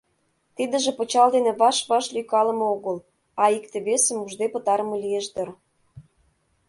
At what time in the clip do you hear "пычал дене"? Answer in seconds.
0.97-1.51